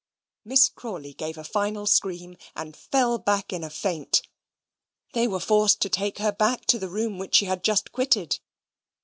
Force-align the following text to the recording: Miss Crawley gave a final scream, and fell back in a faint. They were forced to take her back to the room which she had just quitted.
Miss 0.43 0.67
Crawley 0.67 1.13
gave 1.13 1.37
a 1.37 1.43
final 1.43 1.85
scream, 1.85 2.35
and 2.55 2.75
fell 2.75 3.19
back 3.19 3.53
in 3.53 3.63
a 3.63 3.69
faint. 3.69 4.23
They 5.13 5.27
were 5.27 5.39
forced 5.39 5.79
to 5.81 5.89
take 5.89 6.17
her 6.17 6.31
back 6.31 6.65
to 6.73 6.79
the 6.79 6.89
room 6.89 7.19
which 7.19 7.35
she 7.35 7.45
had 7.45 7.63
just 7.63 7.91
quitted. 7.91 8.39